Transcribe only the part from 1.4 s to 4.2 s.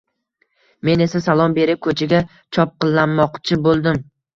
berib, ko`chaga chopqillamoqchi bo`ldim